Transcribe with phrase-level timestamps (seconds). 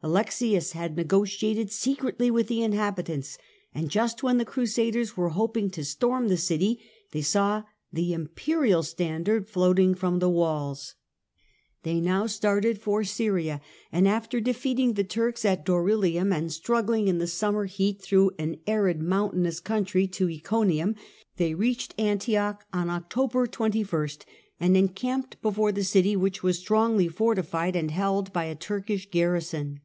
[0.00, 3.36] Alexius had negotiated secretly with the inhabitants,
[3.74, 6.78] and just when the Crusaders were hoping to storm the city
[7.10, 10.94] they saw the imperial standard floating from the walls.
[11.82, 13.60] They now started for Battle of Syria,
[13.90, 18.00] and after defeating the Turks at Dorylseum, and iseum", July Struggling in the summer heat
[18.00, 20.94] through an arid moun ^'"^ tainous country to Iconium,
[21.38, 24.22] they reached Antioch on Siege of October 21st
[24.60, 26.44] and encamped before the city, which Oct.
[26.44, 29.80] 1097 was strongly fortified and held by a Turkish garrison.